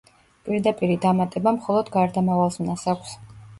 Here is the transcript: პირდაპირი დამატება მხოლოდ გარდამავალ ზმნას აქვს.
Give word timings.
პირდაპირი 0.47 0.95
დამატება 1.03 1.53
მხოლოდ 1.59 1.93
გარდამავალ 1.99 2.53
ზმნას 2.59 2.91
აქვს. 2.97 3.17